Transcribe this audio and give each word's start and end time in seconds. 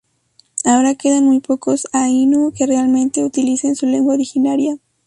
Ahora 0.65 0.95
quedan 0.95 1.25
muy 1.27 1.41
pocos 1.41 1.85
ainu 1.93 2.51
que 2.53 2.65
realmente 2.65 3.23
utilicen 3.23 3.75
su 3.75 3.85
lengua 3.85 4.15
originaria. 4.15 4.77